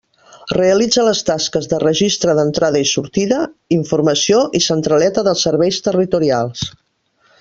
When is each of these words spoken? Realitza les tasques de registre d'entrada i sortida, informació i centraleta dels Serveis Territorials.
Realitza 0.55 1.03
les 1.07 1.19
tasques 1.25 1.67
de 1.73 1.79
registre 1.83 2.35
d'entrada 2.39 2.81
i 2.85 2.87
sortida, 2.93 3.43
informació 3.77 4.41
i 4.61 4.63
centraleta 4.69 5.25
dels 5.29 5.45
Serveis 5.49 5.83
Territorials. 5.91 6.65